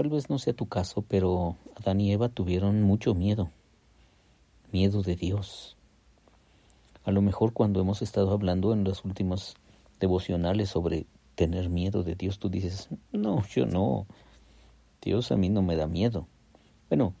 Tal 0.00 0.08
vez 0.08 0.30
no 0.30 0.38
sea 0.38 0.54
tu 0.54 0.64
caso, 0.64 1.04
pero 1.06 1.56
Adán 1.76 2.00
y 2.00 2.10
Eva 2.10 2.30
tuvieron 2.30 2.80
mucho 2.80 3.14
miedo, 3.14 3.50
miedo 4.72 5.02
de 5.02 5.14
Dios. 5.14 5.76
A 7.04 7.10
lo 7.10 7.20
mejor 7.20 7.52
cuando 7.52 7.82
hemos 7.82 8.00
estado 8.00 8.30
hablando 8.30 8.72
en 8.72 8.82
los 8.82 9.04
últimos 9.04 9.56
devocionales 10.00 10.70
sobre 10.70 11.04
tener 11.34 11.68
miedo 11.68 12.02
de 12.02 12.14
Dios, 12.14 12.38
tú 12.38 12.48
dices, 12.48 12.88
no, 13.12 13.46
yo 13.48 13.66
no, 13.66 14.06
Dios 15.02 15.32
a 15.32 15.36
mí 15.36 15.50
no 15.50 15.60
me 15.60 15.76
da 15.76 15.86
miedo. 15.86 16.26
Bueno, 16.88 17.12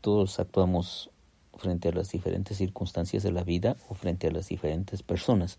todos 0.00 0.40
actuamos 0.40 1.10
frente 1.56 1.90
a 1.90 1.92
las 1.92 2.10
diferentes 2.10 2.56
circunstancias 2.56 3.22
de 3.22 3.30
la 3.30 3.44
vida 3.44 3.76
o 3.88 3.94
frente 3.94 4.26
a 4.26 4.32
las 4.32 4.48
diferentes 4.48 5.04
personas, 5.04 5.58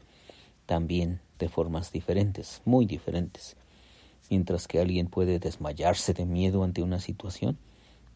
también 0.66 1.22
de 1.40 1.48
formas 1.48 1.94
diferentes, 1.94 2.62
muy 2.66 2.86
diferentes. 2.86 3.56
Mientras 4.30 4.68
que 4.68 4.80
alguien 4.80 5.08
puede 5.08 5.40
desmayarse 5.40 6.14
de 6.14 6.26
miedo 6.26 6.64
ante 6.64 6.82
una 6.82 7.00
situación, 7.00 7.58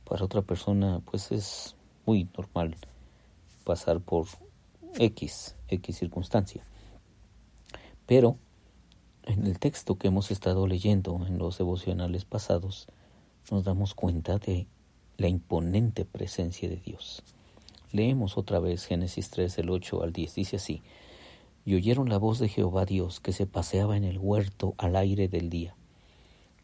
para 0.05 0.25
otra 0.25 0.41
persona 0.41 1.01
pues 1.05 1.31
es 1.31 1.75
muy 2.05 2.27
normal 2.37 2.75
pasar 3.63 3.99
por 3.99 4.27
X, 4.97 5.55
X 5.67 5.97
circunstancia. 5.97 6.63
Pero 8.05 8.37
en 9.23 9.45
el 9.45 9.59
texto 9.59 9.97
que 9.97 10.07
hemos 10.07 10.31
estado 10.31 10.65
leyendo 10.65 11.23
en 11.27 11.37
los 11.37 11.59
devocionales 11.59 12.25
pasados, 12.25 12.87
nos 13.51 13.63
damos 13.63 13.93
cuenta 13.93 14.39
de 14.39 14.67
la 15.17 15.27
imponente 15.27 16.05
presencia 16.05 16.67
de 16.67 16.77
Dios. 16.77 17.21
Leemos 17.91 18.37
otra 18.37 18.59
vez 18.59 18.85
Génesis 18.85 19.29
3, 19.29 19.55
del 19.57 19.69
8 19.69 20.03
al 20.03 20.13
10. 20.13 20.35
Dice 20.35 20.55
así, 20.55 20.81
y 21.65 21.75
oyeron 21.75 22.09
la 22.09 22.17
voz 22.17 22.39
de 22.39 22.49
Jehová 22.49 22.85
Dios 22.85 23.19
que 23.19 23.33
se 23.33 23.45
paseaba 23.45 23.97
en 23.97 24.03
el 24.03 24.17
huerto 24.17 24.73
al 24.77 24.95
aire 24.95 25.27
del 25.27 25.49
día. 25.49 25.75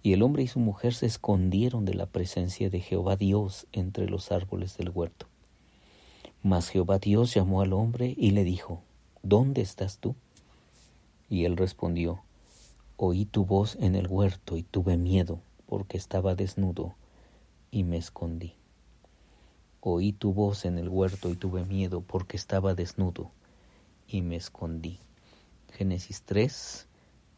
Y 0.05 0.13
el 0.13 0.21
hombre 0.21 0.43
y 0.43 0.47
su 0.47 0.59
mujer 0.59 0.93
se 0.93 1.07
escondieron 1.07 1.83
de 1.83 1.95
la 1.95 2.05
presencia 2.05 2.69
de 2.69 2.79
Jehová 2.79 3.15
Dios 3.15 3.65
entre 3.71 4.07
los 4.07 4.31
árboles 4.31 4.77
del 4.77 4.91
huerto. 4.91 5.25
Mas 6.43 6.69
Jehová 6.69 6.99
Dios 6.99 7.33
llamó 7.33 7.61
al 7.61 7.73
hombre 7.73 8.13
y 8.15 8.29
le 8.29 8.43
dijo, 8.43 8.83
¿Dónde 9.23 9.61
estás 9.61 9.97
tú? 9.97 10.13
Y 11.27 11.45
él 11.45 11.57
respondió, 11.57 12.21
Oí 12.97 13.25
tu 13.25 13.45
voz 13.45 13.77
en 13.77 13.95
el 13.95 14.05
huerto 14.05 14.57
y 14.57 14.61
tuve 14.61 14.95
miedo, 14.95 15.39
porque 15.65 15.97
estaba 15.97 16.35
desnudo, 16.35 16.93
y 17.71 17.83
me 17.83 17.97
escondí. 17.97 18.53
Oí 19.81 20.13
tu 20.13 20.33
voz 20.33 20.65
en 20.65 20.77
el 20.77 20.87
huerto 20.87 21.31
y 21.31 21.35
tuve 21.35 21.65
miedo, 21.65 22.01
porque 22.01 22.37
estaba 22.37 22.75
desnudo, 22.75 23.31
y 24.07 24.21
me 24.21 24.35
escondí. 24.35 24.99
Génesis 25.73 26.21
3, 26.21 26.85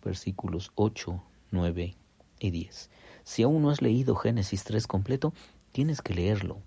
versículos 0.03 0.73
8, 0.75 1.23
9 1.51 1.95
y 2.39 2.51
10. 2.51 2.89
Si 3.23 3.43
aún 3.43 3.61
no 3.61 3.69
has 3.69 3.81
leído 3.81 4.15
Génesis 4.15 4.63
3 4.63 4.87
completo, 4.87 5.33
tienes 5.71 6.01
que 6.01 6.13
leerlo. 6.13 6.59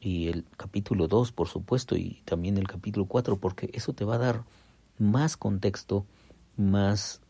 Y 0.00 0.28
el 0.28 0.44
capítulo 0.56 1.08
2, 1.08 1.32
por 1.32 1.48
supuesto, 1.48 1.96
y 1.96 2.22
también 2.24 2.58
el 2.58 2.68
capítulo 2.68 3.06
4, 3.06 3.38
porque 3.38 3.70
eso 3.72 3.92
te 3.92 4.04
va 4.04 4.14
a 4.14 4.18
dar 4.18 4.44
más 4.98 5.36
contexto, 5.36 6.06
más, 6.56 7.20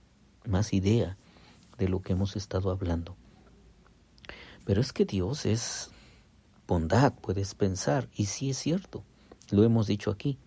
más 0.44 0.72
idea 0.72 1.16
de 1.78 1.88
lo 1.88 2.02
que 2.02 2.12
hemos 2.12 2.36
estado 2.36 2.70
hablando. 2.70 3.16
Pero 4.64 4.80
es 4.80 4.92
que 4.92 5.04
Dios 5.04 5.46
es 5.46 5.90
bondad, 6.66 7.14
puedes 7.14 7.54
pensar, 7.54 8.08
y 8.14 8.26
sí 8.26 8.50
es 8.50 8.58
cierto, 8.58 9.04
lo 9.50 9.62
hemos 9.64 9.86
dicho 9.86 10.10
aquí. 10.10 10.38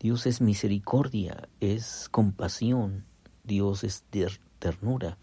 Dios 0.00 0.26
es 0.26 0.40
misericordia, 0.40 1.48
es 1.60 2.08
compasión, 2.10 3.04
Dios 3.44 3.84
es 3.84 4.04
ternura, 4.58 5.18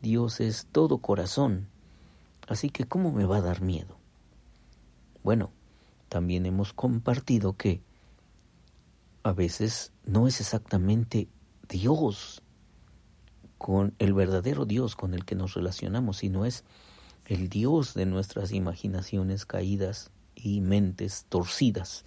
Dios 0.00 0.40
es 0.40 0.66
todo 0.70 0.98
corazón. 0.98 1.68
Así 2.46 2.70
que, 2.70 2.84
¿cómo 2.84 3.12
me 3.12 3.24
va 3.24 3.38
a 3.38 3.42
dar 3.42 3.60
miedo? 3.60 3.96
Bueno, 5.22 5.50
también 6.08 6.46
hemos 6.46 6.72
compartido 6.72 7.56
que 7.56 7.82
a 9.22 9.32
veces 9.32 9.92
no 10.04 10.26
es 10.26 10.40
exactamente 10.40 11.28
Dios 11.68 12.42
con 13.58 13.94
el 13.98 14.14
verdadero 14.14 14.64
Dios 14.64 14.96
con 14.96 15.12
el 15.14 15.24
que 15.24 15.34
nos 15.34 15.54
relacionamos, 15.54 16.18
sino 16.18 16.44
es 16.44 16.64
el 17.26 17.48
Dios 17.48 17.92
de 17.94 18.06
nuestras 18.06 18.52
imaginaciones 18.52 19.44
caídas 19.44 20.10
y 20.34 20.60
mentes 20.60 21.26
torcidas 21.28 22.04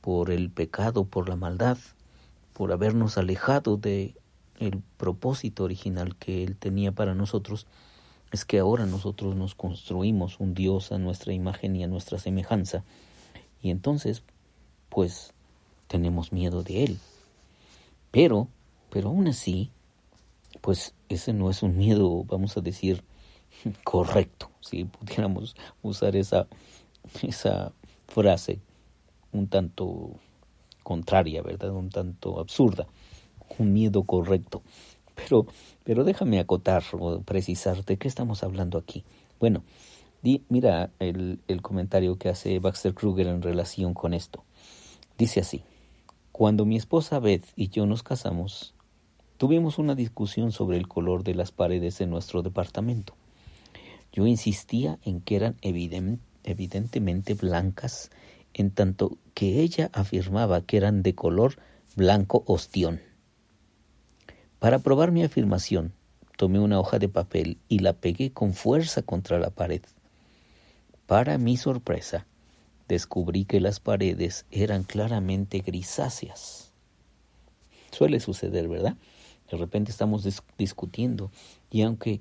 por 0.00 0.30
el 0.30 0.50
pecado, 0.50 1.04
por 1.04 1.28
la 1.28 1.36
maldad, 1.36 1.78
por 2.52 2.72
habernos 2.72 3.16
alejado 3.16 3.76
de 3.76 4.16
el 4.58 4.82
propósito 4.96 5.64
original 5.64 6.16
que 6.16 6.42
Él 6.44 6.56
tenía 6.56 6.92
para 6.92 7.14
nosotros, 7.14 7.66
es 8.32 8.44
que 8.44 8.58
ahora 8.58 8.86
nosotros 8.86 9.34
nos 9.36 9.54
construimos 9.54 10.38
un 10.40 10.54
Dios 10.54 10.92
a 10.92 10.98
nuestra 10.98 11.32
imagen 11.32 11.76
y 11.76 11.84
a 11.84 11.88
nuestra 11.88 12.18
semejanza, 12.18 12.84
y 13.62 13.70
entonces, 13.70 14.22
pues, 14.88 15.32
tenemos 15.86 16.32
miedo 16.32 16.62
de 16.62 16.84
Él. 16.84 16.98
Pero, 18.10 18.48
pero 18.90 19.08
aún 19.08 19.28
así, 19.28 19.70
pues 20.60 20.94
ese 21.08 21.32
no 21.32 21.50
es 21.50 21.62
un 21.62 21.76
miedo, 21.76 22.24
vamos 22.24 22.56
a 22.56 22.60
decir, 22.60 23.02
correcto, 23.84 24.50
si 24.60 24.84
pudiéramos 24.84 25.56
usar 25.82 26.16
esa, 26.16 26.46
esa 27.22 27.72
frase 28.06 28.60
un 29.32 29.48
tanto 29.48 30.10
contraria, 30.82 31.42
¿verdad? 31.42 31.70
Un 31.70 31.90
tanto 31.90 32.40
absurda 32.40 32.86
un 33.58 33.72
miedo 33.72 34.02
correcto. 34.04 34.62
Pero, 35.14 35.46
pero 35.84 36.04
déjame 36.04 36.38
acotar 36.38 36.84
o 36.92 37.20
precisar 37.22 37.84
de 37.84 37.96
qué 37.96 38.08
estamos 38.08 38.42
hablando 38.42 38.78
aquí. 38.78 39.04
Bueno, 39.40 39.62
di, 40.22 40.42
mira 40.48 40.90
el, 40.98 41.40
el 41.48 41.62
comentario 41.62 42.16
que 42.16 42.28
hace 42.28 42.58
Baxter 42.60 42.94
Kruger 42.94 43.26
en 43.26 43.42
relación 43.42 43.94
con 43.94 44.14
esto. 44.14 44.44
Dice 45.16 45.40
así, 45.40 45.64
cuando 46.30 46.64
mi 46.64 46.76
esposa 46.76 47.18
Beth 47.18 47.44
y 47.56 47.68
yo 47.68 47.84
nos 47.86 48.04
casamos, 48.04 48.74
tuvimos 49.38 49.78
una 49.78 49.96
discusión 49.96 50.52
sobre 50.52 50.76
el 50.76 50.86
color 50.86 51.24
de 51.24 51.34
las 51.34 51.50
paredes 51.50 51.98
de 51.98 52.06
nuestro 52.06 52.42
departamento. 52.42 53.14
Yo 54.12 54.26
insistía 54.26 54.98
en 55.04 55.20
que 55.20 55.36
eran 55.36 55.56
evidentemente 55.62 57.34
blancas, 57.34 58.10
en 58.54 58.70
tanto 58.70 59.18
que 59.34 59.60
ella 59.60 59.90
afirmaba 59.92 60.60
que 60.62 60.76
eran 60.76 61.02
de 61.02 61.14
color 61.14 61.56
blanco 61.96 62.44
ostión. 62.46 63.00
Para 64.58 64.80
probar 64.80 65.12
mi 65.12 65.22
afirmación, 65.22 65.92
tomé 66.36 66.58
una 66.58 66.80
hoja 66.80 66.98
de 66.98 67.08
papel 67.08 67.58
y 67.68 67.78
la 67.78 67.92
pegué 67.92 68.32
con 68.32 68.54
fuerza 68.54 69.02
contra 69.02 69.38
la 69.38 69.50
pared. 69.50 69.82
Para 71.06 71.38
mi 71.38 71.56
sorpresa, 71.56 72.26
descubrí 72.88 73.44
que 73.44 73.60
las 73.60 73.78
paredes 73.78 74.46
eran 74.50 74.82
claramente 74.82 75.60
grisáceas. 75.60 76.72
Suele 77.92 78.18
suceder, 78.18 78.68
¿verdad? 78.68 78.96
De 79.48 79.56
repente 79.56 79.92
estamos 79.92 80.26
discutiendo 80.58 81.30
y 81.70 81.82
aunque 81.82 82.20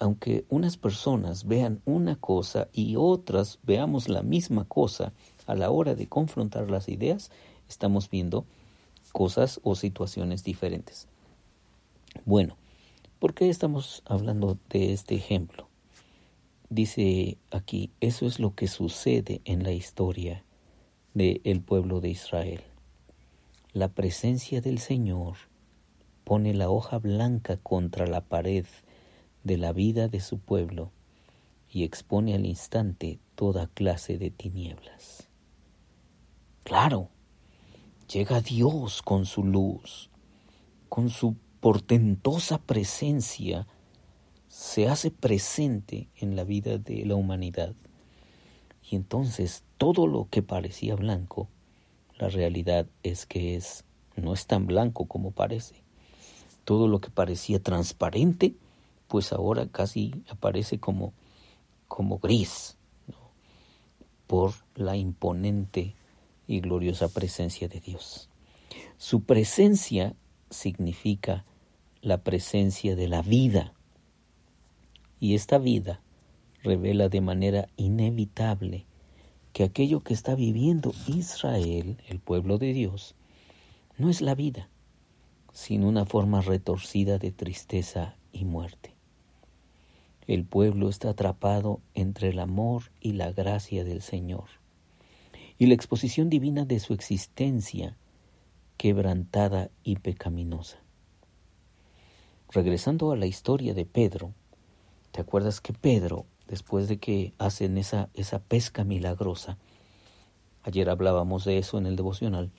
aunque 0.00 0.46
unas 0.48 0.76
personas 0.78 1.46
vean 1.46 1.80
una 1.84 2.16
cosa 2.16 2.68
y 2.72 2.96
otras 2.96 3.58
veamos 3.62 4.08
la 4.08 4.22
misma 4.22 4.64
cosa 4.64 5.12
a 5.46 5.54
la 5.54 5.70
hora 5.70 5.94
de 5.94 6.08
confrontar 6.08 6.70
las 6.70 6.88
ideas, 6.88 7.30
estamos 7.68 8.08
viendo 8.08 8.46
cosas 9.12 9.60
o 9.62 9.74
situaciones 9.74 10.44
diferentes. 10.44 11.08
Bueno, 12.24 12.56
¿por 13.18 13.34
qué 13.34 13.48
estamos 13.48 14.02
hablando 14.04 14.58
de 14.70 14.92
este 14.92 15.14
ejemplo? 15.14 15.68
Dice 16.68 17.36
aquí, 17.50 17.90
eso 18.00 18.26
es 18.26 18.38
lo 18.38 18.54
que 18.54 18.68
sucede 18.68 19.40
en 19.44 19.62
la 19.62 19.72
historia 19.72 20.44
del 21.14 21.60
pueblo 21.60 22.00
de 22.00 22.10
Israel. 22.10 22.62
La 23.72 23.88
presencia 23.88 24.60
del 24.60 24.78
Señor 24.78 25.36
pone 26.24 26.54
la 26.54 26.70
hoja 26.70 26.98
blanca 26.98 27.56
contra 27.56 28.06
la 28.06 28.20
pared 28.20 28.66
de 29.44 29.56
la 29.56 29.72
vida 29.72 30.08
de 30.08 30.20
su 30.20 30.38
pueblo 30.38 30.92
y 31.70 31.84
expone 31.84 32.34
al 32.34 32.46
instante 32.46 33.18
toda 33.34 33.66
clase 33.66 34.18
de 34.18 34.30
tinieblas. 34.30 35.28
Claro, 36.64 37.08
llega 38.12 38.40
Dios 38.40 39.02
con 39.02 39.26
su 39.26 39.42
luz, 39.42 40.10
con 40.88 41.08
su 41.08 41.36
portentosa 41.62 42.58
presencia 42.58 43.68
se 44.48 44.88
hace 44.88 45.12
presente 45.12 46.08
en 46.16 46.34
la 46.34 46.42
vida 46.42 46.76
de 46.76 47.06
la 47.06 47.14
humanidad. 47.14 47.72
Y 48.90 48.96
entonces 48.96 49.62
todo 49.78 50.08
lo 50.08 50.26
que 50.28 50.42
parecía 50.42 50.96
blanco, 50.96 51.48
la 52.18 52.28
realidad 52.28 52.88
es 53.04 53.26
que 53.26 53.54
es 53.54 53.84
no 54.16 54.34
es 54.34 54.48
tan 54.48 54.66
blanco 54.66 55.06
como 55.06 55.30
parece. 55.30 55.76
Todo 56.64 56.88
lo 56.88 57.00
que 57.00 57.10
parecía 57.10 57.62
transparente, 57.62 58.56
pues 59.06 59.32
ahora 59.32 59.68
casi 59.68 60.20
aparece 60.28 60.80
como 60.80 61.12
como 61.86 62.18
gris, 62.18 62.76
por 64.26 64.52
la 64.74 64.96
imponente 64.96 65.94
y 66.48 66.58
gloriosa 66.58 67.08
presencia 67.08 67.68
de 67.68 67.78
Dios. 67.78 68.28
Su 68.96 69.22
presencia 69.22 70.16
significa 70.50 71.44
la 72.02 72.18
presencia 72.18 72.96
de 72.96 73.06
la 73.08 73.22
vida. 73.22 73.72
Y 75.20 75.34
esta 75.36 75.58
vida 75.58 76.00
revela 76.64 77.08
de 77.08 77.20
manera 77.20 77.68
inevitable 77.76 78.86
que 79.52 79.62
aquello 79.62 80.00
que 80.00 80.12
está 80.12 80.34
viviendo 80.34 80.92
Israel, 81.06 81.96
el 82.08 82.18
pueblo 82.18 82.58
de 82.58 82.72
Dios, 82.72 83.14
no 83.98 84.10
es 84.10 84.20
la 84.20 84.34
vida, 84.34 84.68
sino 85.52 85.88
una 85.88 86.04
forma 86.04 86.40
retorcida 86.40 87.18
de 87.18 87.30
tristeza 87.30 88.16
y 88.32 88.44
muerte. 88.44 88.94
El 90.26 90.44
pueblo 90.44 90.88
está 90.88 91.10
atrapado 91.10 91.80
entre 91.94 92.30
el 92.30 92.40
amor 92.40 92.90
y 93.00 93.12
la 93.12 93.30
gracia 93.32 93.84
del 93.84 94.02
Señor 94.02 94.46
y 95.58 95.66
la 95.66 95.74
exposición 95.74 96.30
divina 96.30 96.64
de 96.64 96.80
su 96.80 96.94
existencia 96.94 97.96
quebrantada 98.76 99.70
y 99.84 99.96
pecaminosa. 99.96 100.81
Regresando 102.52 103.12
a 103.12 103.16
la 103.16 103.24
historia 103.24 103.72
de 103.72 103.86
Pedro, 103.86 104.34
¿te 105.10 105.22
acuerdas 105.22 105.62
que 105.62 105.72
Pedro, 105.72 106.26
después 106.48 106.86
de 106.86 106.98
que 106.98 107.32
hacen 107.38 107.78
esa, 107.78 108.10
esa 108.12 108.40
pesca 108.40 108.84
milagrosa, 108.84 109.56
ayer 110.62 110.90
hablábamos 110.90 111.46
de 111.46 111.56
eso 111.56 111.78
en 111.78 111.86
el 111.86 111.96
devocional, 111.96 112.50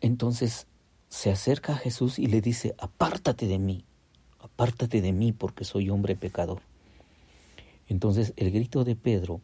entonces 0.00 0.68
se 1.08 1.32
acerca 1.32 1.72
a 1.72 1.76
Jesús 1.76 2.20
y 2.20 2.26
le 2.26 2.40
dice, 2.40 2.76
apártate 2.78 3.48
de 3.48 3.58
mí, 3.58 3.84
apártate 4.38 5.00
de 5.00 5.12
mí 5.12 5.32
porque 5.32 5.64
soy 5.64 5.90
hombre 5.90 6.14
pecador. 6.14 6.62
Entonces 7.88 8.34
el 8.36 8.52
grito 8.52 8.84
de 8.84 8.94
Pedro 8.94 9.40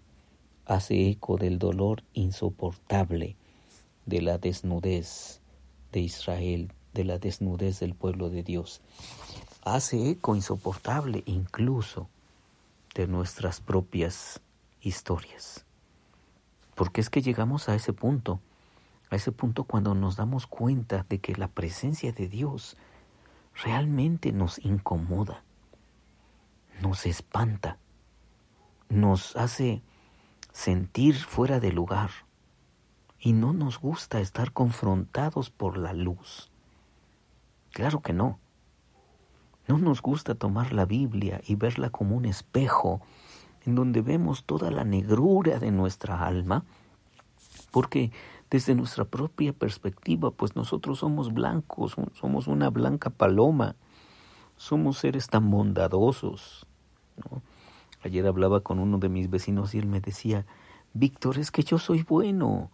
hace 0.67 1.09
eco 1.09 1.37
del 1.37 1.59
dolor 1.59 2.05
insoportable 2.15 3.35
de 4.07 4.23
la 4.23 4.39
desnudez 4.39 5.41
de 5.91 6.01
Israel, 6.01 6.73
de 6.99 7.05
la 7.05 7.19
desnudez 7.19 7.79
del 7.79 7.95
pueblo 7.95 8.29
de 8.29 8.43
Dios. 8.43 8.81
Hace 9.65 10.11
eco 10.11 10.35
insoportable 10.35 11.23
incluso 11.27 12.09
de 12.93 13.06
nuestras 13.06 13.61
propias 13.61 14.41
historias. 14.81 15.65
Porque 16.75 17.00
es 17.00 17.09
que 17.09 17.23
llegamos 17.23 17.69
a 17.69 17.77
ese 17.77 17.93
punto, 17.93 18.41
a 19.11 19.17
ese 19.17 19.31
punto 19.31 19.62
cuando 19.62 19.95
nos 19.95 20.17
damos 20.17 20.49
cuenta 20.49 21.06
de 21.09 21.21
que 21.21 21.37
la 21.37 21.47
presencia 21.47 22.11
de 22.11 22.27
Dios 22.27 22.77
realmente 23.62 24.33
nos 24.33 24.59
incomoda, 24.65 25.44
nos 26.83 27.06
espanta, 27.06 27.79
nos 28.89 29.37
hace 29.37 29.83
sentir 30.53 31.15
fuera 31.15 31.61
de 31.61 31.71
lugar 31.71 32.11
y 33.21 33.35
no 33.35 33.53
nos 33.53 33.79
gusta 33.79 34.21
estar 34.21 34.53
confrontados 34.53 35.51
por 35.51 35.79
la 35.79 35.93
luz. 35.93 36.51
Claro 37.73 38.00
que 38.00 38.12
no. 38.12 38.38
No 39.67 39.79
nos 39.79 40.00
gusta 40.00 40.35
tomar 40.35 40.73
la 40.73 40.87
Biblia 40.87 41.43
y 41.47 41.55
verla 41.55 41.91
como 41.91 42.17
un 42.17 42.25
espejo 42.25 43.03
en 43.67 43.75
donde 43.75 44.00
vemos 44.00 44.44
toda 44.44 44.70
la 44.70 44.85
negrura 44.85 45.59
de 45.59 45.70
nuestra 45.70 46.26
alma, 46.26 46.65
porque 47.70 48.12
desde 48.50 48.75
nuestra 48.75 49.05
propia 49.05 49.53
perspectiva, 49.53 50.31
pues 50.31 50.56
nosotros 50.56 51.00
somos 51.00 51.35
blancos, 51.35 51.97
somos 52.15 52.47
una 52.47 52.70
blanca 52.70 53.11
paloma, 53.11 53.76
somos 54.56 54.99
seres 54.99 55.29
tan 55.29 55.50
bondadosos. 55.50 56.67
Ayer 58.03 58.26
hablaba 58.26 58.61
con 58.61 58.79
uno 58.79 58.99
de 58.99 59.11
mis 59.11 59.29
vecinos 59.29 59.75
y 59.75 59.79
él 59.79 59.87
me 59.87 60.00
decía, 60.00 60.47
Víctor, 60.94 61.38
es 61.38 61.50
que 61.50 61.62
yo 61.62 61.79
soy 61.79 62.05
bueno, 62.05 62.70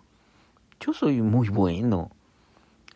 yo 0.79 0.93
soy 0.93 1.23
muy 1.23 1.49
bueno. 1.49 2.11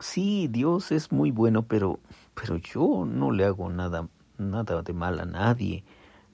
Sí, 0.01 0.49
Dios 0.49 0.93
es 0.93 1.11
muy 1.11 1.31
bueno, 1.31 1.63
pero, 1.63 1.99
pero 2.35 2.57
yo 2.57 3.05
no 3.05 3.33
le 3.33 3.45
hago 3.45 3.69
nada, 3.69 4.09
nada 4.39 4.83
de 4.83 4.93
mal 4.93 5.19
a 5.19 5.25
nadie. 5.25 5.83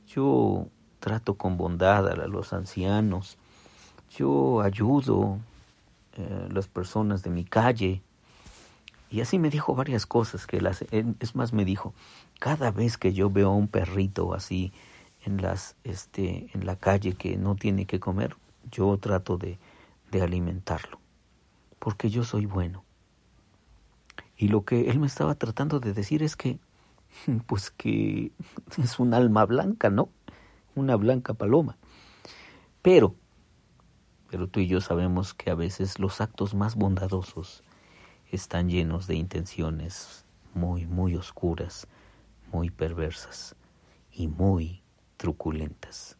Yo 0.06 0.68
trato 1.00 1.34
con 1.34 1.56
bondad 1.56 2.08
a 2.08 2.28
los 2.28 2.52
ancianos. 2.52 3.38
Yo 4.10 4.60
ayudo, 4.60 5.38
eh, 6.16 6.48
las 6.52 6.68
personas 6.68 7.22
de 7.22 7.30
mi 7.30 7.44
calle. 7.44 8.02
Y 9.10 9.20
así 9.20 9.38
me 9.38 9.50
dijo 9.50 9.74
varias 9.74 10.06
cosas 10.06 10.46
que 10.46 10.60
las, 10.60 10.82
es 10.90 11.34
más 11.34 11.52
me 11.52 11.64
dijo, 11.64 11.94
cada 12.38 12.70
vez 12.70 12.98
que 12.98 13.12
yo 13.12 13.30
veo 13.30 13.50
a 13.50 13.54
un 13.54 13.68
perrito 13.68 14.34
así 14.34 14.72
en 15.24 15.40
las 15.40 15.76
este 15.84 16.50
en 16.52 16.66
la 16.66 16.76
calle 16.76 17.14
que 17.14 17.36
no 17.36 17.54
tiene 17.54 17.86
que 17.86 18.00
comer, 18.00 18.36
yo 18.70 18.96
trato 18.98 19.38
de, 19.38 19.58
de 20.10 20.22
alimentarlo, 20.22 20.98
porque 21.78 22.10
yo 22.10 22.24
soy 22.24 22.46
bueno. 22.46 22.84
Y 24.36 24.48
lo 24.48 24.64
que 24.64 24.90
él 24.90 24.98
me 24.98 25.06
estaba 25.06 25.34
tratando 25.34 25.80
de 25.80 25.92
decir 25.92 26.22
es 26.22 26.36
que 26.36 26.58
pues 27.46 27.70
que 27.70 28.32
es 28.82 28.98
un 28.98 29.14
alma 29.14 29.44
blanca, 29.46 29.90
¿no? 29.90 30.10
Una 30.74 30.96
blanca 30.96 31.34
paloma. 31.34 31.76
Pero 32.82 33.14
pero 34.34 34.48
tú 34.48 34.58
y 34.58 34.66
yo 34.66 34.80
sabemos 34.80 35.32
que 35.32 35.52
a 35.52 35.54
veces 35.54 36.00
los 36.00 36.20
actos 36.20 36.54
más 36.54 36.74
bondadosos 36.74 37.62
están 38.32 38.68
llenos 38.68 39.06
de 39.06 39.14
intenciones 39.14 40.24
muy, 40.54 40.86
muy 40.86 41.14
oscuras, 41.14 41.86
muy 42.52 42.70
perversas 42.70 43.54
y 44.10 44.26
muy 44.26 44.82
truculentas. 45.18 46.18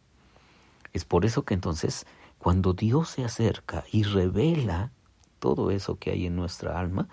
Es 0.93 1.03
por 1.03 1.25
eso 1.25 1.43
que 1.43 1.55
entonces, 1.55 2.05
cuando 2.37 2.71
Dios 2.71 3.09
se 3.09 3.25
acerca 3.25 3.83
y 3.91 4.03
revela 4.03 4.93
todo 5.39 5.69
eso 5.69 5.99
que 5.99 6.11
hay 6.11 6.25
en 6.25 6.37
nuestra 6.37 6.79
alma, 6.79 7.09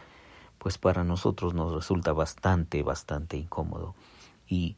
pues 0.63 0.79
para 0.79 1.03
nosotros 1.03 1.55
nos 1.55 1.73
resulta 1.73 2.13
bastante, 2.13 2.85
bastante 2.85 3.37
incómodo. 3.37 3.97
Y, 4.47 4.77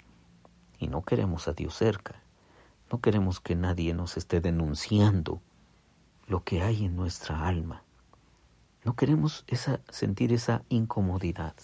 y 0.79 0.89
no 0.89 1.03
queremos 1.03 1.47
a 1.47 1.53
Dios 1.53 1.75
cerca. 1.75 2.23
No 2.91 3.03
queremos 3.03 3.39
que 3.39 3.55
nadie 3.55 3.93
nos 3.93 4.17
esté 4.17 4.41
denunciando 4.41 5.43
lo 6.27 6.43
que 6.43 6.63
hay 6.63 6.87
en 6.87 6.97
nuestra 6.97 7.47
alma. 7.47 7.83
No 8.83 8.97
queremos 8.97 9.45
esa, 9.47 9.83
sentir 9.91 10.33
esa 10.33 10.63
incomodidad. 10.71 11.55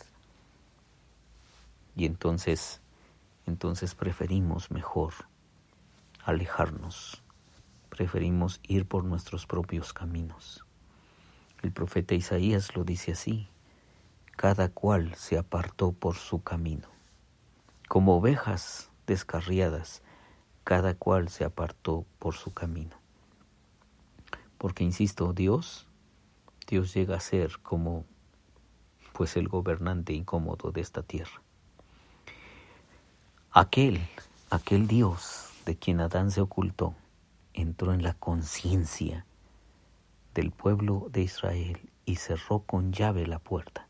Y 1.97 2.05
entonces, 2.05 2.83
entonces 3.47 3.95
preferimos 3.95 4.71
mejor 4.71 5.15
alejarnos, 6.27 7.23
preferimos 7.89 8.61
ir 8.65 8.85
por 8.85 9.03
nuestros 9.03 9.47
propios 9.47 9.95
caminos. 9.95 10.67
El 11.63 11.73
profeta 11.73 12.15
Isaías 12.15 12.77
lo 12.77 12.85
dice 12.85 13.13
así, 13.13 13.49
cada 14.41 14.71
cual 14.71 15.15
se 15.17 15.37
apartó 15.37 15.93
por 15.93 16.17
su 16.17 16.43
camino. 16.43 16.89
Como 17.89 18.17
ovejas 18.17 18.89
descarriadas, 19.07 20.01
cada 20.65 20.95
cual 20.95 21.29
se 21.29 21.45
apartó 21.45 22.07
por 22.19 22.35
su 22.35 22.55
camino. 22.55 22.97
Porque, 24.57 24.83
insisto, 24.83 25.35
Dios, 25.35 25.87
Dios 26.67 26.95
llega 26.95 27.17
a 27.17 27.21
ser 27.21 27.59
como 27.61 28.07
pues 29.13 29.37
el 29.37 29.47
gobernante 29.47 30.15
incómodo 30.15 30.73
de 30.73 30.81
esta 30.81 31.03
tierra. 31.03 31.43
Aquel, 33.53 34.01
aquel 34.49 34.87
Dios 34.87 35.51
de 35.67 35.77
quien 35.77 36.01
Adán 36.01 36.31
se 36.31 36.41
ocultó, 36.41 36.95
entró 37.53 37.93
en 37.93 38.03
la 38.03 38.15
conciencia 38.15 39.27
del 40.33 40.51
pueblo 40.51 41.09
de 41.13 41.21
Israel 41.21 41.91
y 42.07 42.17
cerró 42.17 42.61
con 42.61 42.95
llave 42.95 43.27
la 43.27 43.39
puerta. 43.39 43.90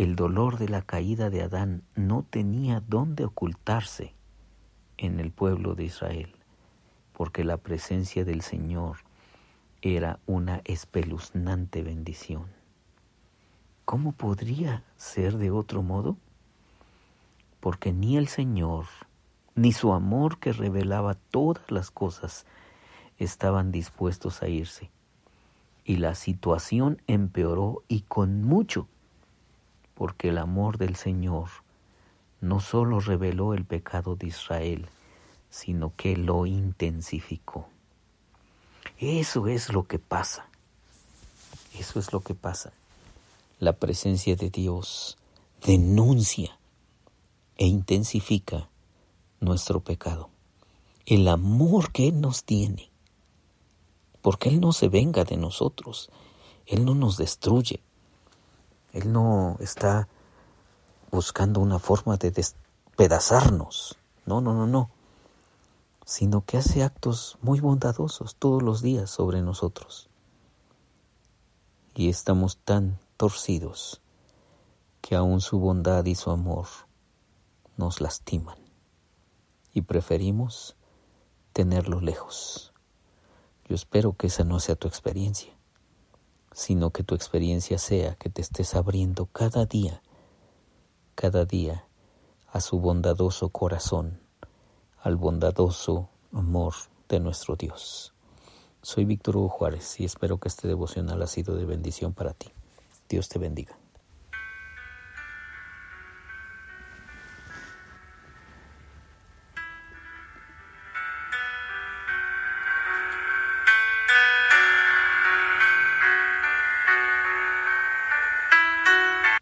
El 0.00 0.16
dolor 0.16 0.56
de 0.56 0.70
la 0.70 0.80
caída 0.80 1.28
de 1.28 1.42
Adán 1.42 1.82
no 1.94 2.22
tenía 2.22 2.80
dónde 2.80 3.26
ocultarse 3.26 4.14
en 4.96 5.20
el 5.20 5.30
pueblo 5.30 5.74
de 5.74 5.84
Israel, 5.84 6.34
porque 7.12 7.44
la 7.44 7.58
presencia 7.58 8.24
del 8.24 8.40
Señor 8.40 9.00
era 9.82 10.18
una 10.24 10.62
espeluznante 10.64 11.82
bendición. 11.82 12.46
¿Cómo 13.84 14.12
podría 14.12 14.84
ser 14.96 15.36
de 15.36 15.50
otro 15.50 15.82
modo? 15.82 16.16
Porque 17.60 17.92
ni 17.92 18.16
el 18.16 18.28
Señor, 18.28 18.86
ni 19.54 19.72
su 19.72 19.92
amor 19.92 20.38
que 20.38 20.54
revelaba 20.54 21.12
todas 21.30 21.70
las 21.70 21.90
cosas, 21.90 22.46
estaban 23.18 23.70
dispuestos 23.70 24.42
a 24.42 24.48
irse. 24.48 24.90
Y 25.84 25.96
la 25.96 26.14
situación 26.14 27.02
empeoró 27.06 27.82
y 27.86 28.00
con 28.08 28.44
mucho, 28.44 28.88
porque 30.00 30.30
el 30.30 30.38
amor 30.38 30.78
del 30.78 30.96
Señor 30.96 31.50
no 32.40 32.60
sólo 32.60 33.00
reveló 33.00 33.52
el 33.52 33.66
pecado 33.66 34.16
de 34.16 34.28
Israel, 34.28 34.88
sino 35.50 35.92
que 35.94 36.16
lo 36.16 36.46
intensificó. 36.46 37.68
Eso 38.98 39.46
es 39.46 39.70
lo 39.70 39.86
que 39.86 39.98
pasa. 39.98 40.48
Eso 41.78 41.98
es 41.98 42.14
lo 42.14 42.20
que 42.20 42.34
pasa. 42.34 42.72
La 43.58 43.74
presencia 43.74 44.36
de 44.36 44.48
Dios 44.48 45.18
denuncia 45.66 46.58
e 47.58 47.66
intensifica 47.66 48.70
nuestro 49.38 49.80
pecado. 49.80 50.30
El 51.04 51.28
amor 51.28 51.92
que 51.92 52.08
Él 52.08 52.22
nos 52.22 52.44
tiene. 52.44 52.90
Porque 54.22 54.48
Él 54.48 54.60
no 54.60 54.72
se 54.72 54.88
venga 54.88 55.24
de 55.24 55.36
nosotros. 55.36 56.08
Él 56.64 56.86
no 56.86 56.94
nos 56.94 57.18
destruye. 57.18 57.82
Él 58.92 59.12
no 59.12 59.56
está 59.60 60.08
buscando 61.10 61.60
una 61.60 61.78
forma 61.78 62.16
de 62.16 62.30
despedazarnos. 62.30 63.98
No, 64.26 64.40
no, 64.40 64.54
no, 64.54 64.66
no. 64.66 64.90
sino 66.04 66.44
que 66.44 66.58
hace 66.58 66.82
actos 66.82 67.38
muy 67.40 67.60
bondadosos 67.60 68.34
todos 68.36 68.62
los 68.62 68.82
días 68.82 69.10
sobre 69.10 69.42
nosotros. 69.42 70.08
Y 71.94 72.08
estamos 72.08 72.56
tan 72.58 72.98
torcidos 73.16 74.00
que 75.00 75.14
aún 75.14 75.40
su 75.40 75.58
bondad 75.58 76.04
y 76.06 76.14
su 76.14 76.30
amor 76.30 76.66
nos 77.76 78.00
lastiman 78.00 78.58
y 79.72 79.82
preferimos 79.82 80.76
tenerlo 81.52 82.00
lejos. 82.00 82.72
Yo 83.68 83.74
espero 83.74 84.14
que 84.14 84.26
esa 84.26 84.44
no 84.44 84.58
sea 84.60 84.74
tu 84.74 84.88
experiencia, 84.88 85.52
sino 86.52 86.90
que 86.90 87.02
tu 87.02 87.14
experiencia 87.14 87.78
sea 87.78 88.14
que 88.16 88.30
te 88.30 88.42
estés 88.42 88.74
abriendo 88.74 89.26
cada 89.26 89.66
día, 89.66 90.02
cada 91.14 91.44
día 91.44 91.86
a 92.52 92.60
su 92.60 92.80
bondadoso 92.80 93.50
corazón 93.50 94.20
al 95.02 95.16
bondadoso 95.16 96.08
amor 96.32 96.74
de 97.08 97.20
nuestro 97.20 97.56
Dios. 97.56 98.12
Soy 98.82 99.04
Víctor 99.04 99.36
Hugo 99.36 99.48
Juárez 99.48 99.98
y 100.00 100.04
espero 100.04 100.38
que 100.38 100.48
este 100.48 100.68
devocional 100.68 101.22
ha 101.22 101.26
sido 101.26 101.56
de 101.56 101.64
bendición 101.64 102.12
para 102.12 102.34
ti. 102.34 102.48
Dios 103.08 103.28
te 103.28 103.38
bendiga. 103.38 103.78